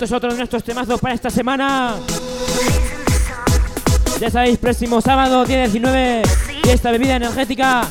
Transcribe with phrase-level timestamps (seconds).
[0.00, 1.96] esto es otro de nuestros temazos para esta semana.
[4.18, 6.22] Ya sabéis, próximo sábado, día 19,
[6.62, 7.86] fiesta bebida energética.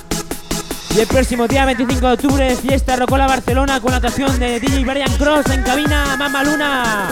[0.96, 4.86] Y el próximo día 25 de octubre, fiesta Rocola Barcelona con la actuación de DJ
[4.86, 7.12] Brian Cross en cabina Mama Luna.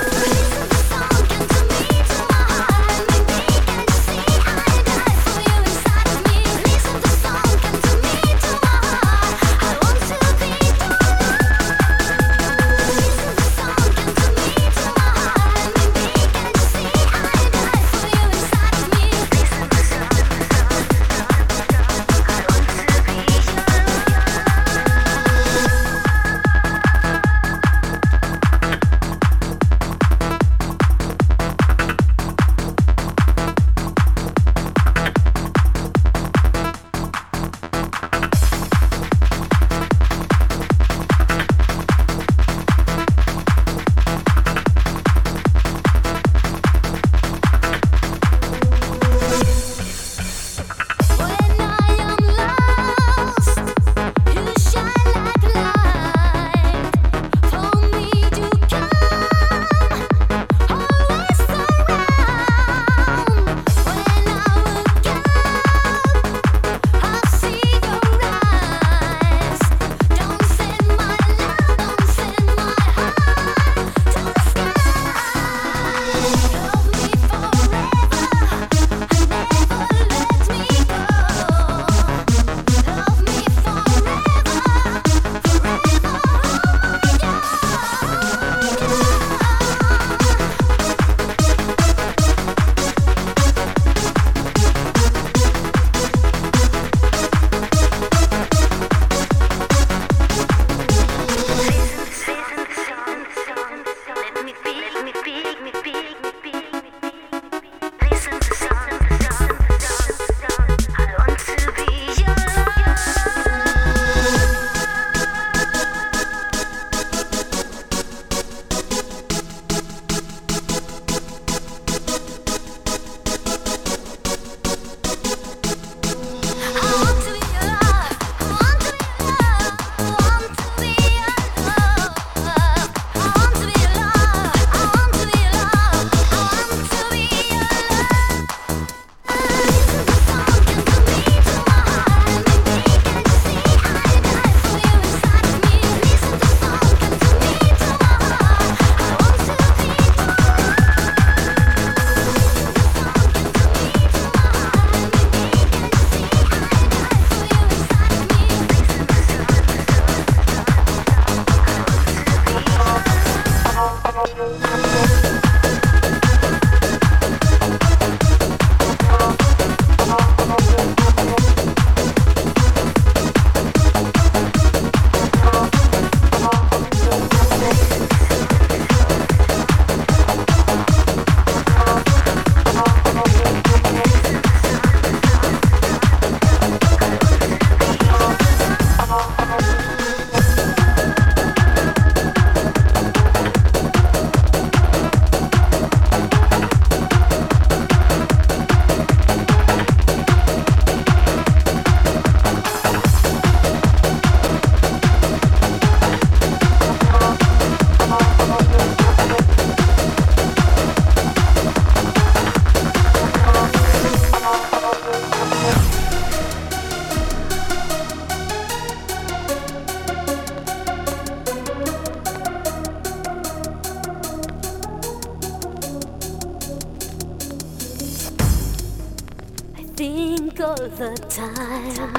[229.97, 232.13] think all the time.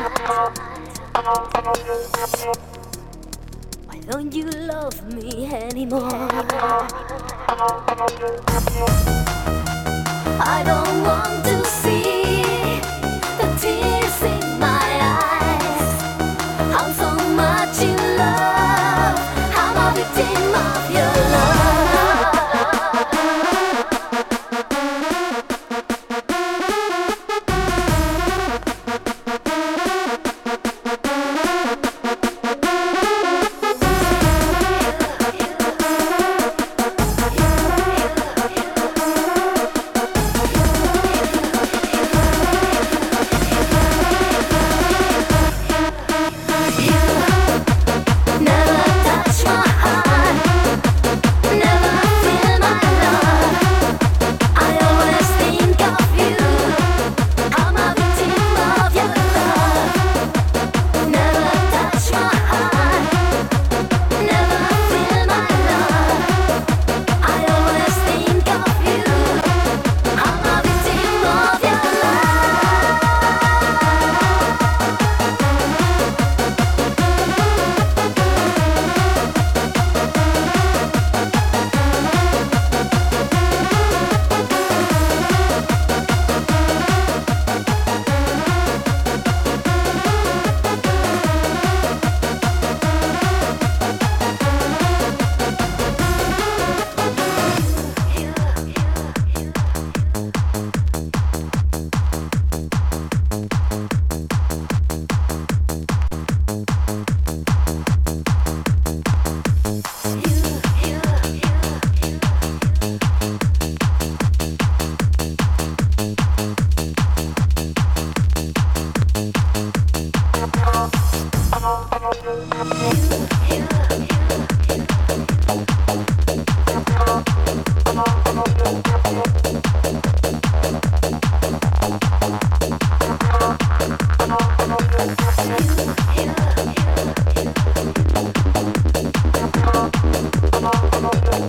[3.87, 6.29] Why don't you love me anymore?
[10.41, 12.18] I don't want to see.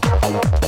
[0.04, 0.59] Hello.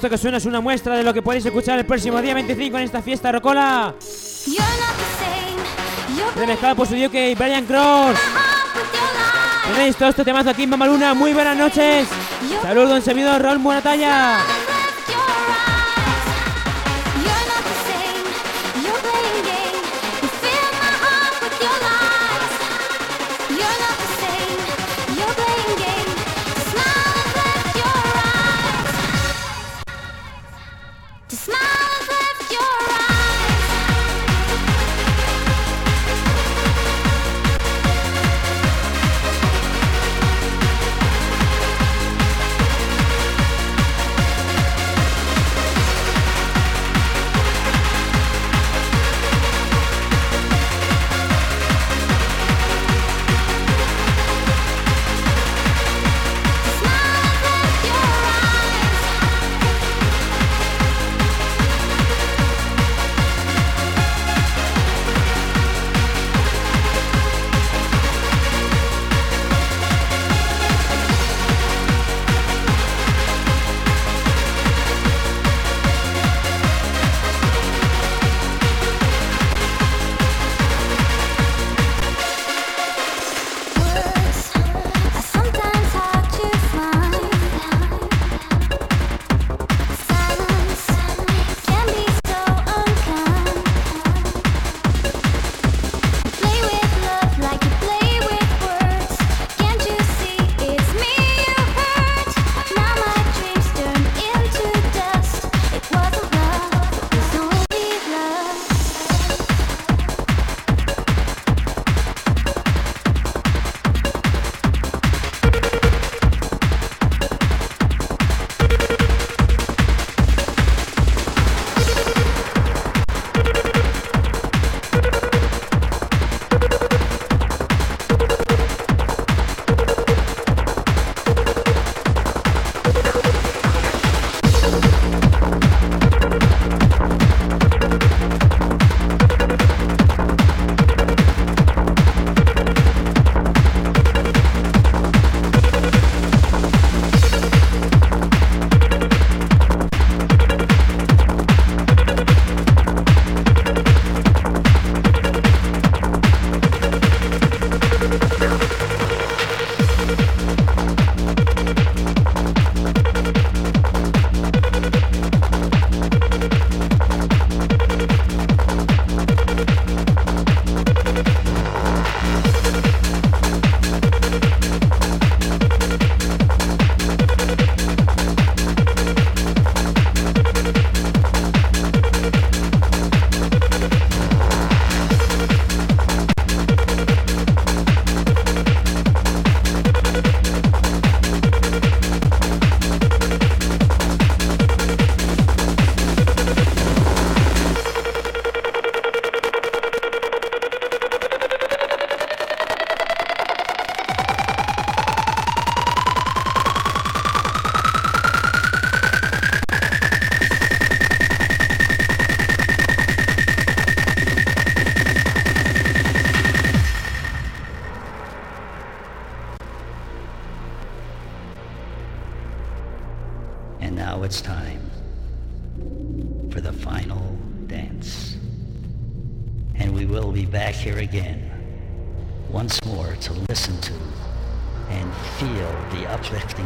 [0.00, 2.78] Esto que suena es una muestra de lo que podéis escuchar el próximo día 25
[2.78, 3.94] en esta fiesta rocola.
[6.34, 8.16] Remezclado por su que Brian Cross.
[9.74, 11.12] Tenéis todo este temazo aquí en Mamaluna.
[11.12, 12.08] Muy buenas noches.
[12.62, 14.38] Saludos, en servidor Raúl Buenatalla.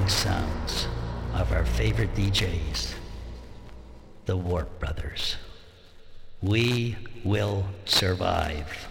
[0.08, 0.86] sounds
[1.34, 2.94] of our favorite DJs,
[4.26, 5.36] the Warp Brothers.
[6.42, 8.88] We will survive.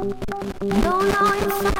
[0.00, 1.79] Don't know inside.